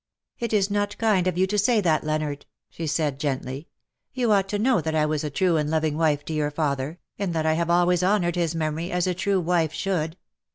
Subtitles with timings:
[0.41, 4.31] '^ It is not kind of you to say that; Leonard/' she said gently;^' you
[4.31, 7.35] ought to know that I was a true and loving wife to your father, and
[7.35, 10.17] that I have always honoured his memory, as a true wife should.